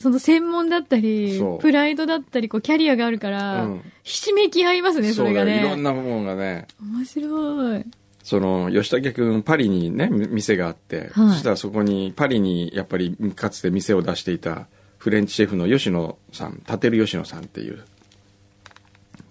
[0.05, 5.61] その専門だったりプライドだったり、こう、キャリアがあるから、うんひしめき合いますね、それがね。
[5.61, 7.87] いろんなものがね、面白い。
[8.23, 14.67] その、吉武君、パリにね、み店があって、はいそしたらそこに、パリにやっぱりかつて店を出していた
[14.99, 17.83] フレンチシェフの吉野さん、立る吉野さんっていう、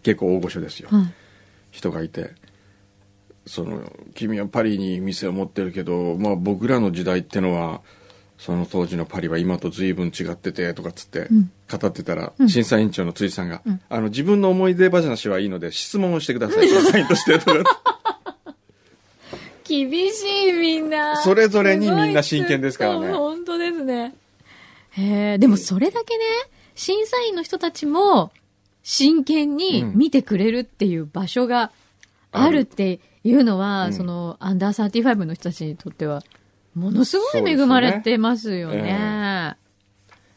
[0.02, 0.90] 結構大御所ですよ。
[0.92, 1.14] はい。
[1.70, 2.32] 人がいて、
[3.46, 7.82] その、君はパリに店を持ってるけど、まあ僕らの時代ってのは、
[8.38, 12.50] その当時のパリは今と随分違ってて、とかっつってん、語ってたら、ん。
[12.50, 13.82] 審査委員長の辻さんが、ん。
[13.90, 17.16] あの、自分の思い出話はいいので、質問をしてください、審査員と。
[17.16, 17.82] して、とか。
[19.64, 21.18] 厳しいみんな。
[21.18, 23.12] それぞれにみんな真剣ですからね。
[23.12, 24.14] 本当ですね。
[24.92, 26.24] へえ、でもそれだけね、
[26.76, 28.32] 審査員の人たちも
[28.84, 31.72] 真剣に見てくれるっていう場所が
[32.32, 36.22] あるっていうのは、うんそのアンダー35の人たちにとっては、
[36.76, 38.78] ものすごい恵まれてますよね。
[38.78, 39.64] え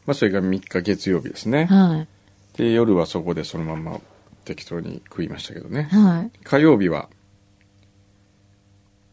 [0.05, 1.65] まあそれが3日月曜日ですね。
[1.65, 2.05] は
[2.55, 2.57] い。
[2.57, 3.99] で、夜はそこでそのまま
[4.45, 5.83] 適当に食いましたけどね。
[5.91, 6.39] はい。
[6.43, 7.09] 火曜日は、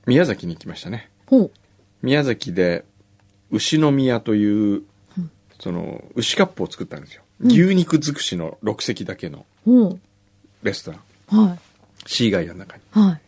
[0.07, 1.11] 宮崎に行きましたね。
[1.27, 1.51] ほう。
[2.03, 2.85] 宮崎で
[3.51, 4.83] 牛の宮という、
[5.61, 9.47] その牛カップを作ったんですよ、牛肉尽くしの6席だけの。
[10.63, 11.59] レストランはい。
[12.07, 13.21] シーガイアの中に、はい。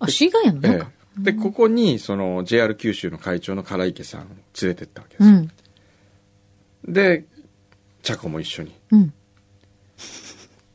[0.00, 4.24] あ、シーガイアの中、ええでここにその JR 九州の会長の唐池さんを
[4.60, 6.92] 連れてったわけですよ、うん。
[6.92, 7.24] で
[8.02, 9.12] 茶子も一緒にうん。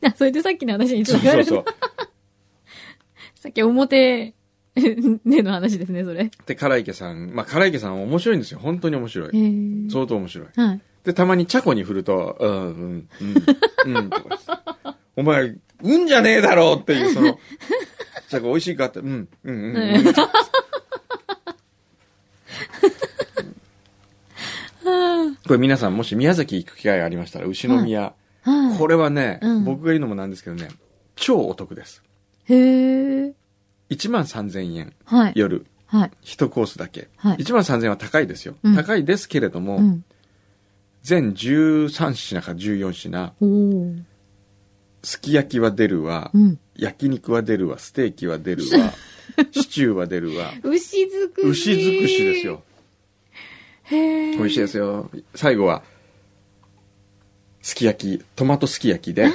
[0.02, 1.44] あ、それでさっきの話につそうながる。
[1.44, 1.74] そうそう
[3.38, 4.34] さっき表
[4.74, 6.24] での話ですね、それ。
[6.24, 9.90] へで唐池さんまあ唐池さん面白いんですよ本当に面白いえ。
[9.90, 10.80] 相当面白いはい。
[11.04, 13.08] でたまに茶子に振ると「うんうん
[13.86, 17.38] うんうん」とかお前うんじゃねえだろ」っていうその
[18.28, 20.14] 茶子美味しいかって「うんうんうんうん」
[25.46, 28.78] これ皆さんもし宮崎行く機会がありましたら牛の宮、はい。
[28.78, 30.68] これはね、うん僕が言うのもなんですけどね
[31.16, 32.02] 超お得です
[32.44, 32.54] へ
[33.26, 33.32] え。
[33.90, 35.32] 1万3000円はい。
[35.34, 36.10] 夜はい。
[36.22, 37.08] 1コースだけ。
[37.16, 38.54] はい1万3000円は高いですよ。
[38.62, 40.04] うん高いですけれども、うん。
[41.02, 43.32] 全13品か14品。
[45.02, 46.58] すき焼きは出るわ、うん。
[46.76, 48.92] 焼肉は出るわ、ステーキは出るわ、
[49.52, 51.72] シチューは出るわ、牛尽くし。
[51.72, 52.46] 牛尽くしです。
[52.46, 52.62] よ。
[53.84, 54.36] へえ。
[54.36, 55.10] 美味しいですよ。
[55.34, 55.82] 最後は、
[57.62, 59.28] すき焼き、トマトすき焼きで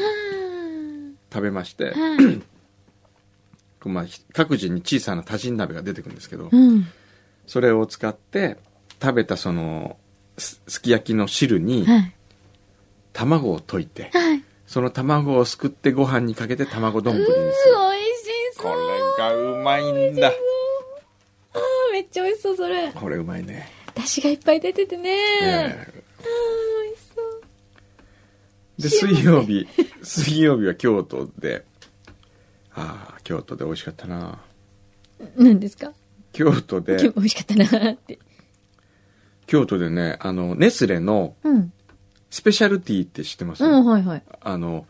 [1.32, 1.93] 食べまして、
[3.86, 6.88] まあ、各自に小さな多人鍋が出てくるんですけど、うん。
[7.45, 8.58] それを使って
[8.99, 9.97] 食べたその
[10.38, 12.12] すすき焼きの汁にはい。
[13.13, 14.43] 卵を溶いてはい。
[14.67, 17.56] その卵をすくってご飯にかけて卵丼にする美味し
[18.56, 18.63] そう。
[18.63, 22.91] これがうまいんだあーめっちゃ美味しそう、それ。
[22.93, 25.04] これうまいね出汁がいっぱい出ててね。
[25.04, 25.93] ねあー
[26.84, 28.82] 美味しそう。
[28.82, 29.67] で水曜日
[30.04, 31.63] 水曜日は京都で
[32.73, 34.39] ああ京都で美味しかったな
[35.38, 35.93] 何ですか？
[36.34, 38.19] 京都で 美味しかったなーって。
[39.47, 41.71] 京都でねあのネスレのうん。
[42.36, 44.24] スペシャルティーって知ってます、うん、はいはい。
[44.41, 44.86] あの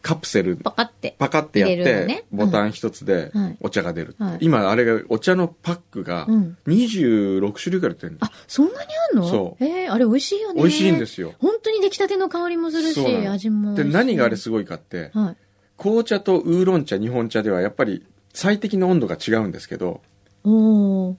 [0.00, 1.14] カプセルパカって。
[1.18, 2.24] パカってやって、のね。
[2.32, 3.56] ボタン一つではい。
[3.60, 4.38] お茶が出るって、はい。
[4.40, 6.56] 今あれがお茶のパックがうん。
[6.66, 9.28] 26種類から出てるの、あ、そんなにあんの？
[9.28, 9.62] そう。
[9.64, 10.62] えー、あれ美味しいよね。
[10.62, 11.34] 美味しいんですよ。
[11.38, 13.84] 本当に出来たての香りもするし、味も美で。
[13.84, 15.36] 何があれすごいかってはい。
[15.76, 20.00] 紅茶とウーロン茶日本茶ではやっぱり最適の温度が違うんですけど
[20.44, 21.14] おー。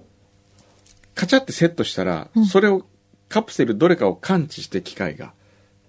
[1.14, 2.46] カチャってセットしたら、うん。
[2.48, 2.86] それを
[3.30, 5.34] カプセルどれかを感知して機械が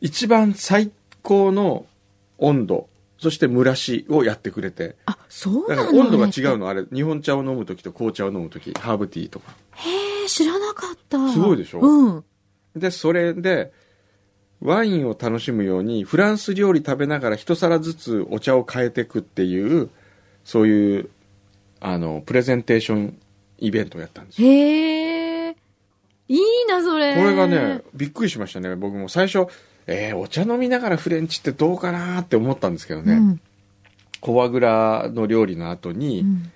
[0.00, 0.90] 一番最
[1.22, 1.86] 高の
[2.38, 5.90] 温度そして蒸らしをやってくれてあ、そうだなの？
[5.90, 11.32] から温度が違うののあれ日本茶を飲む時と紅茶を飲む時ハーブティーとかへー、知らなかった。
[11.32, 11.80] すごいでしょ？
[11.80, 12.24] うん。
[12.76, 13.72] でそれで
[14.60, 19.90] ワインを楽しむようにフランス料理食べながら一皿ずつお茶を変えていくっていう
[20.44, 21.10] そういう
[21.80, 23.18] あのプレゼンテーション
[23.58, 25.54] イベントをやったんですよへー。
[26.28, 27.16] いいな、それ。
[27.16, 29.46] これがね、びっくりしましたね僕も最初
[29.88, 33.40] えー、お茶飲みながらフレンチってどうかなって思ったんですけどね、うん。
[34.22, 36.52] フォアグラの料理の後に、うん。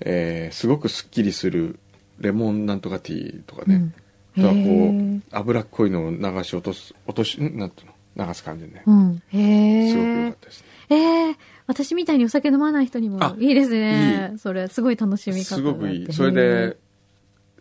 [0.00, 1.78] えーすごくすっきりする
[2.18, 3.94] レモンなんとかティーとかね、うん
[4.38, 9.22] あとはこう脂っこいのを流し落とす落としんなんていうの流す感じでね、うん。
[9.28, 9.90] へー。
[9.90, 14.34] すごく良かったですねえー、私みたいにお酒飲まない人にもあいいですね。
[14.38, 16.76] それ、すごい楽しみ方すごくいいそれで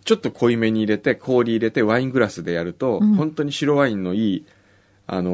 [0.03, 4.45] ちょっと濃いめに入れて氷入れてワイングラスでやると、うん本当に白ワインのいい
[5.07, 5.31] あの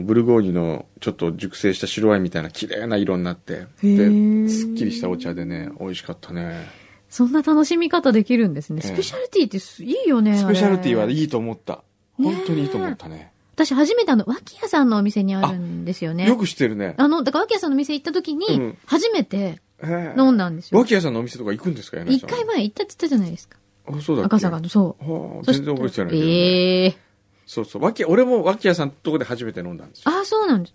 [0.00, 4.44] ーブルゴーニュのちょっと熟成した白ワインみたいな綺麗な色になってー。
[4.44, 6.66] ですっきりしたお茶でね美味しかったね。
[7.08, 8.82] そんな楽しみ方できるんですね。
[8.84, 8.90] ええ。
[8.92, 10.36] スペシャルティーってすいいよね。
[10.36, 11.82] スペシャルティーはいいと思った。
[12.16, 13.32] 本当にいいと思ったね。
[13.54, 16.26] 私初めてあの、脇屋さんのお店にあるんですよね。
[16.26, 16.94] よく知ってるね。
[16.98, 19.60] あの、だから脇屋さんのお店行った時うにん、初めて
[20.18, 20.78] 飲んだんですよ。
[20.80, 23.58] 脇屋さんのお店とか行くんですか柳一回前行ったって言ったじゃないですか。
[23.86, 24.26] あそうだっけ？
[24.26, 25.44] 赤坂の、そう。
[25.44, 26.18] 全然覚えてないね。
[26.26, 26.96] ええ
[27.46, 27.82] そうそう。
[27.82, 30.10] 脇俺も脇屋さんのとこで初めて飲んだんですよ。
[30.10, 30.74] ああ、そうなんです。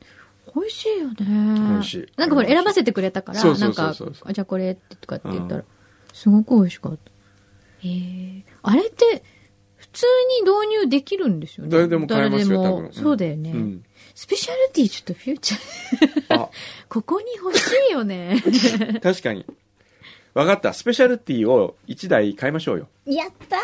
[0.55, 1.15] 美味しいよね。
[1.19, 2.07] 美味しい。
[2.17, 5.61] なんかほら、選ばせてくれたから、なんそうそう、あじゃあこれってとかって言ったら。
[5.61, 5.65] うん、
[6.13, 7.11] すごく美味しかった。
[7.87, 8.45] へえ。
[8.61, 9.23] あれって、
[9.77, 10.05] 普通
[10.43, 11.71] に導入できるんですよね。
[11.71, 12.85] 誰でも買えますよ多分。
[12.85, 12.93] うん。
[12.93, 13.51] そうだよね。
[13.51, 13.83] うん。
[14.13, 16.41] スペシャルティーちょっとフューチャー。
[16.41, 16.49] あ。
[16.89, 18.43] ここに欲しいよね。
[19.01, 19.45] 確かに。
[20.33, 20.73] 分かった。
[20.73, 22.87] スペシャルティーを1台買いましょうよ。
[23.05, 23.57] やった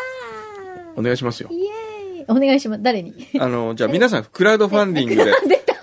[0.95, 1.49] お願いしますよ。
[1.49, 1.84] ーイエーイ
[2.27, 2.83] お願いします。
[2.83, 3.13] 誰に？
[3.39, 5.25] あのじゃあ皆さんクラウドファンディングで。
[5.47, 5.75] 出た。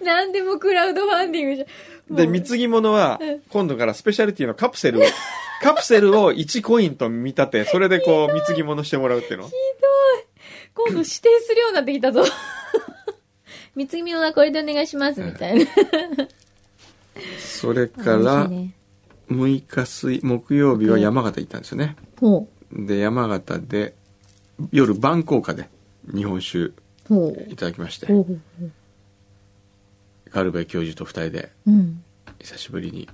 [0.04, 1.66] 何でもクラウドファンディングじゃ。
[2.10, 5.02] で貢ぎ物は今度からスペシャルティーのカプセルを
[5.62, 9.50] カプセルを1コインと見立てそれでこう貢ぎ物してもらうっていうの。
[10.74, 12.22] 今度指定するようになってきたぞ。
[13.74, 15.66] 貢ぎ物はこれでお願いします、みたいな。
[17.38, 18.74] それからしいね。
[19.30, 21.96] 6日水木曜日は山形行ったんですよね。
[22.20, 23.94] ほで山形で
[24.72, 25.68] 夜晩効果で
[26.14, 26.72] 日本酒。
[27.50, 28.06] いただきまして。
[30.30, 32.02] カルベ教授と2人でうん。
[32.40, 33.08] 久しぶりに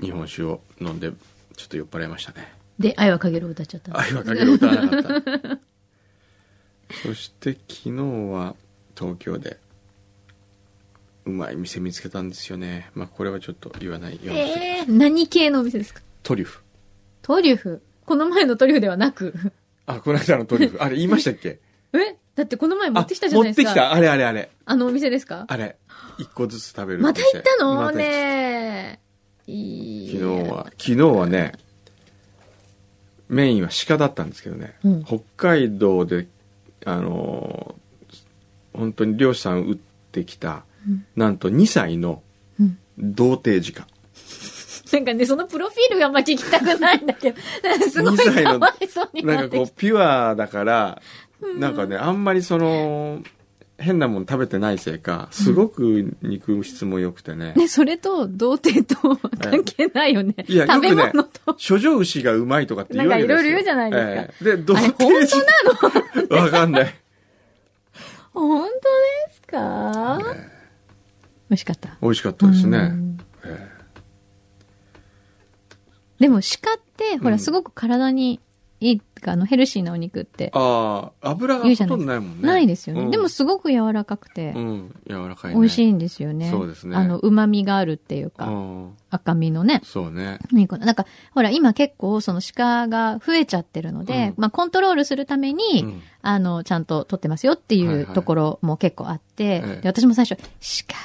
[0.00, 1.10] 日本酒を飲んで
[1.56, 3.98] ちょっと酔っ払いましたねで、愛はかげるを歌っちゃった。
[3.98, 5.58] 愛はかける歌わなかった
[7.02, 7.90] そして昨日
[8.32, 8.54] は
[8.98, 9.58] 東京で
[11.26, 16.00] うまい店見つけたんですよねまあこれはちょっと言わないようにえー、何系のお店ですか？
[16.22, 16.62] トリュフ
[17.22, 17.82] トリュフ？
[18.06, 19.34] この前のトリュフではなく。
[19.86, 20.78] あこの間のトリュフ。
[20.82, 21.58] あれ言いましたっけ？
[21.94, 22.16] え？
[22.34, 23.68] だってこの前持あってきたじゃないですか。
[23.68, 23.92] 持ってきた。
[23.92, 24.50] あれあれあれ。
[24.64, 25.44] あのお店ですか？
[25.48, 25.76] あれ
[26.18, 27.74] 一個ずつ食べるまた行ったの？
[27.74, 29.00] まね
[29.46, 30.12] いい。
[30.12, 31.52] 昨日は昨日はね
[33.28, 35.04] メインは鹿だったんですけどね、うん。
[35.04, 36.26] 北海道で
[36.84, 37.82] あのー
[38.74, 39.76] 本当に漁師さん撃っ
[40.12, 41.04] てきた、うん。
[41.14, 42.22] なんと2歳の
[42.58, 42.78] うん。
[42.98, 43.86] 童貞鹿
[44.92, 47.38] なんかね、そのプロフィールがあんま聞きたくないんだけど、
[47.90, 49.50] すごい2歳のかわいそうにななん。
[49.50, 51.00] かこう、ピュアだから、
[51.58, 53.22] なんかね、あんまりその、
[53.78, 57.52] 変なもの食べてないせいか、すごく肉質も良くてね。
[57.56, 60.34] ね、それと、童貞と関係ないよね。
[60.46, 63.36] いや、よ食べ物と。、諸女牛がうまいとかって言うわけですよ。
[63.36, 64.10] なんかいろいろ言うじゃないですか。
[64.12, 66.42] ええで、どあれ本当なの？
[66.44, 66.94] わかんない。
[68.34, 70.18] 本当ですか？
[71.50, 71.96] 美味しかった。
[72.00, 72.78] 美味しかったですね。
[72.78, 73.71] うんえ
[76.22, 78.40] でも鹿って、ほら、うんすごく体に
[78.80, 82.46] いいってか、あの、ヘルシーなお肉ってああ、油がほとんどないもんね。
[82.46, 83.02] ないですよね。
[83.02, 83.10] うん。
[83.10, 85.60] でもすごく柔らかくてう、ん、柔らかいね。
[85.60, 86.50] 美味しいんですよね。
[86.50, 86.96] そうですね。
[86.96, 88.90] あの、旨味があるっていうか、うん。
[89.10, 89.80] 赤身のね。
[89.84, 90.40] そうね。
[90.50, 94.34] 肉なんか、ほら、今結構、その鹿が増えちゃってるので、うん。
[94.36, 96.02] まあ、コントロールするために、うん。
[96.20, 98.14] あの、ちゃんと取ってますよっていはいうはい。
[98.14, 99.80] ところも結構あって、ええ。
[99.82, 100.96] で私も最初、鹿？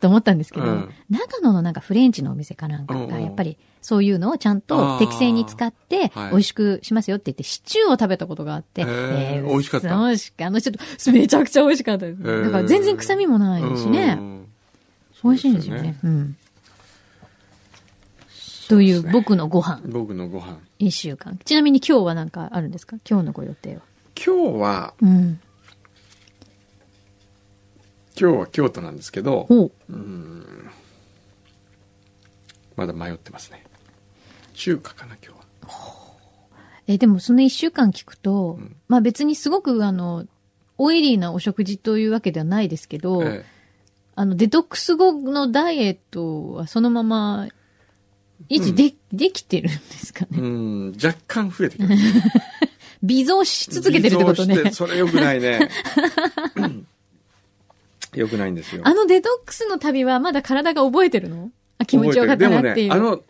[0.00, 0.90] と思ったんですけど、うん。
[1.08, 3.24] 長野のなんかフレンチのお店かなんかが、うんうん。
[3.24, 12.22] やっぱりそういうのをちゃんと適正に使って美味しくしますよって言って、シチューを食べたことがあって、へーー美味しかったそう鹿のちょっと、めちゃくちゃ美味しかったです。
[12.22, 14.16] だから全然臭みもないしね。
[14.18, 14.38] うん
[15.24, 15.96] 美味しいんですよね。
[16.02, 16.36] うん。
[18.68, 20.58] という僕のご飯、僕のご飯。
[20.80, 21.38] 一週間。
[21.44, 22.96] ちなみに今日は何かあるんですか？
[23.08, 23.82] 今日のご予定は。
[24.16, 25.40] 今日は、うん。
[28.20, 29.72] 今日は京都なんですけど、ほう。
[32.74, 33.64] まだ迷ってますね。
[34.62, 35.42] 中華かな、今日は。
[36.86, 40.24] え、でもその一週間聞くと、んまあ別にすごくあの、
[40.78, 43.44] オイリーなお食事というわけではないですけど、え
[44.14, 47.48] あの、デトックス後のダイエットはそのまま、
[48.48, 50.42] 維持で、できてるんですかえね。
[50.42, 52.02] うん、若干増えてきまし
[53.02, 53.74] 微増した。
[53.80, 54.70] 続けてるってことね。
[54.70, 55.70] それ良くないね。
[58.14, 58.82] 良くないんですよ。
[58.84, 61.50] あのデトックスの旅はまだ体が覚えてるの？
[61.78, 62.90] あ気持ちよかったなっていう。
[62.90, 63.22] でもね、あの、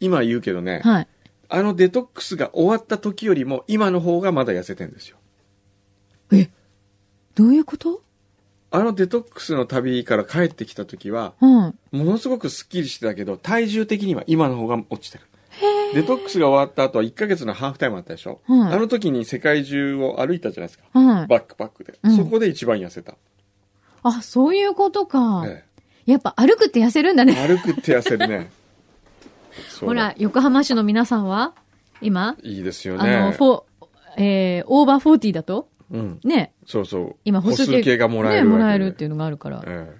[0.00, 1.08] 今言うけどね、はい。
[1.48, 5.16] あのデトックスが終わった時よりも今の方がまだ痩せてんですよ。
[7.36, 8.02] どういうこと？
[8.72, 11.78] あのデトックスの旅から帰ってきた時は、うん。
[11.90, 15.24] ものすごくスッキリしてたけど、体重的には今の方が落ちてる。
[15.94, 20.84] デトックスが終わった後は1ヶ月のハーフタイムあったでしょ、はいあの時に世界中を歩いたじゃないですか。
[20.98, 21.26] はい。
[21.26, 21.98] バックパックで。
[22.02, 23.14] うんそこで一番痩せた。
[24.02, 25.44] あ、そういうことか。
[25.46, 25.64] え
[26.06, 27.34] やっぱ歩くって痩せるんだえね。
[27.34, 28.50] 歩くって痩せるね。
[29.80, 31.54] ほら、横浜市の皆さんは
[32.00, 33.36] 今、いいですよあの、ね。
[33.36, 33.62] フォ
[34.16, 35.68] えー、オーバーフォーティーだと？
[35.90, 36.20] うん。
[36.24, 36.52] ね。
[36.66, 37.16] そうそう。
[37.24, 38.50] 今歩数計がもらえるね。
[38.50, 39.62] もらえるっていうのがあるから。
[39.66, 39.96] え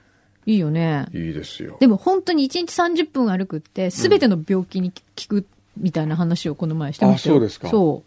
[0.47, 1.07] いいよね。
[1.13, 1.77] えいいですよ。
[1.81, 4.97] でも本当に1日30分歩くって、すべての病気に効
[5.29, 7.37] くみたいな話をこの前してましたよ。
[7.37, 8.03] あそうですかそ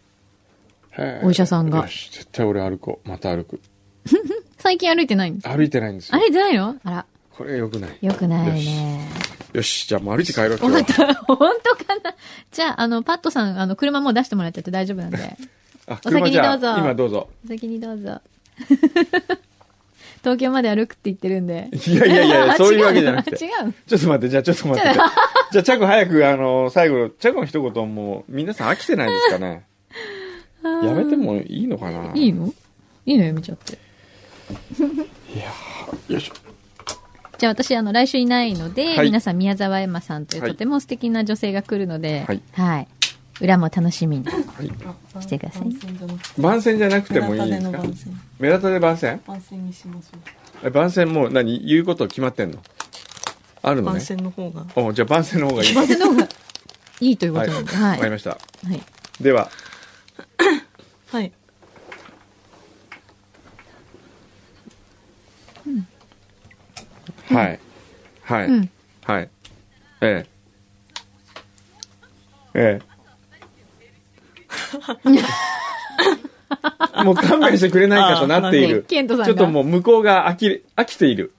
[0.92, 3.08] へえお医者さんがよし、絶対俺歩こう。
[3.08, 3.56] また歩く。
[3.56, 3.60] う。
[4.58, 6.18] 最近歩いてないんです歩いてないんですよ。
[6.18, 6.76] 歩いてないの？
[6.84, 7.98] あら、これ良くない。
[8.00, 9.08] よくないね。
[9.54, 11.14] よし、じゃあもう歩いて帰ろう、今本日は。
[11.26, 12.14] 当 本当かな？
[12.50, 15.18] じゃあ、あの、パットさん、あの、車もう出してもらっちゃって大丈夫なんで。
[15.86, 17.28] あ、お先にどうぞ今どうぞ。
[17.44, 18.20] お先にどうぞ。
[20.22, 21.68] 東京まで歩くって言ってるんで。
[21.86, 23.44] いやいやいや、そういうわけじゃなくて。
[23.44, 23.72] 違うの？
[23.86, 24.94] ちょっと待って、じゃあちょっと待って。
[24.94, 25.04] じゃ
[25.60, 29.66] あ、チャコ早く、あの、最後、チャコの一言もう、皆さん飽きてないですかね？
[30.64, 32.12] やめてもいいのかな？
[32.14, 32.52] いいの？
[33.06, 33.78] いいのやめちゃって。
[36.08, 36.53] よいしょ。
[37.38, 42.88] じゃあ私、あの、来週いないので、はい皆さん宮沢エマさんというはいとても素敵な女性が来るので、はいはい。
[43.40, 45.22] 裏も楽しみにはい。
[45.22, 46.40] してください。
[46.40, 47.82] 番宣じゃなくてもいいですか？
[48.38, 49.20] メラタで番宣？
[49.26, 50.16] 番宣にしましょ
[50.64, 50.66] う。
[50.68, 51.58] え番宣もう何？
[51.66, 52.58] 言うこと決まってんの？
[53.62, 54.00] あるの番ね。
[54.00, 54.64] 宣の方が。
[54.76, 55.74] おじゃあ番宣の方がいい。
[55.74, 56.28] 番宣の方が
[57.00, 57.48] いいというこはい。
[57.48, 57.98] わとなんで、はい。
[57.98, 58.30] かりました。
[58.30, 58.38] は
[58.72, 58.80] い。
[59.20, 59.50] では、
[61.10, 61.32] はい。
[67.30, 67.60] はい。
[68.22, 68.46] はい。
[68.46, 68.70] うん
[69.04, 69.28] はい。
[70.00, 70.26] ええ。
[72.54, 72.94] ええ。
[77.04, 78.84] もう勘弁してくれないかとなっている。
[78.88, 81.32] ちょっともう向こうが飽き、飽きている。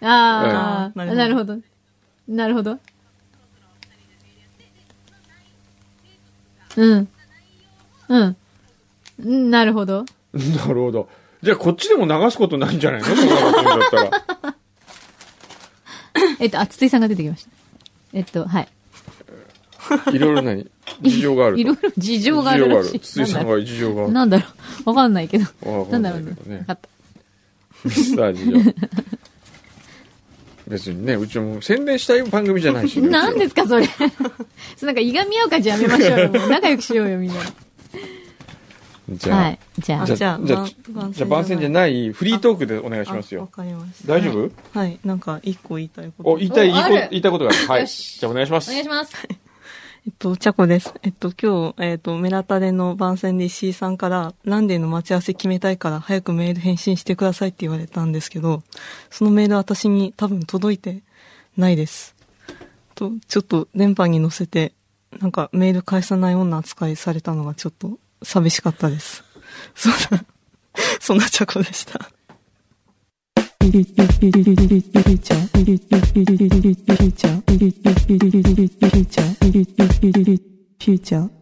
[0.00, 1.58] ああ、うんなるほど。
[2.26, 2.78] なるほど。
[6.76, 7.08] うん。
[8.08, 8.36] うん。
[9.24, 10.04] うん、なるほど。
[10.32, 11.08] なるほど。
[11.42, 13.06] じゃあこっちでも流すことないんじゃないの？
[13.06, 14.10] そんだったら。
[16.38, 17.50] えっと、あつついさんが出てきました。
[18.12, 18.68] えっと、はい。
[20.12, 20.70] いろいろ何？
[21.02, 21.60] 事情があると。
[21.60, 23.00] いろいろ事情があるらしい。
[23.00, 24.12] 筒井さんが事情がある。
[24.12, 24.46] なんだろ
[24.86, 24.88] う。
[24.90, 25.44] わかんないけど。
[25.68, 26.58] わかんなんだろうねないけどね。
[26.58, 26.88] わかった。
[27.84, 28.74] ミスター事情。
[30.68, 33.08] 別にね、うちも宣伝したい番組じゃないし、ね。
[33.08, 33.86] 何ですか、それ。
[33.86, 36.28] そうなんか、いがみ合う感じやめましょうよ。
[36.28, 37.40] もう仲良くしようよ、みんな。
[39.16, 39.58] じゃあ、はい。
[39.78, 40.68] じゃああ、じゃあじゃあ
[41.10, 43.46] じゃあ番宣じゃないフリートークでお願いしますあわよ。
[43.48, 44.12] かりました。
[44.12, 44.78] 大丈夫？
[44.78, 44.98] はい。
[45.04, 46.30] なんか、一個言いたいこと。
[46.30, 47.66] お、言いたい、言いこ言いたいことがある。
[47.68, 47.86] はい。
[47.86, 48.70] じゃあお願いします。
[48.70, 49.16] お願いします。
[50.04, 50.92] えっと、チャコです。
[51.04, 58.64] えっと、今日、えっと、メラタレの番宣で石井さんから、ランデーの待ち合わせ決めたいから、早くメール返信してくださいって言われたんですけど、
[59.10, 61.02] そのメール私に多分届いて
[61.56, 62.16] ないです。
[62.96, 64.72] と、ちょっと電波に乗せて、
[65.20, 69.24] なんかメール返さないような扱いされたのがちょっと寂しかったです。
[69.74, 70.24] そんな、
[71.00, 72.10] そんなチャコでした。
[80.82, 81.41] Future.